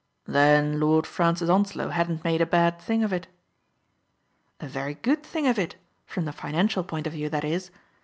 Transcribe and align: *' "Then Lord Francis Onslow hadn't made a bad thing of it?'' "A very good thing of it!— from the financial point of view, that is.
*' 0.19 0.23
"Then 0.25 0.79
Lord 0.79 1.05
Francis 1.05 1.47
Onslow 1.47 1.89
hadn't 1.89 2.23
made 2.23 2.41
a 2.41 2.47
bad 2.47 2.81
thing 2.81 3.03
of 3.03 3.13
it?'' 3.13 3.27
"A 4.59 4.67
very 4.67 4.95
good 4.95 5.21
thing 5.21 5.45
of 5.45 5.59
it!— 5.59 5.75
from 6.07 6.25
the 6.25 6.33
financial 6.33 6.83
point 6.83 7.05
of 7.05 7.13
view, 7.13 7.29
that 7.29 7.43
is. 7.45 7.69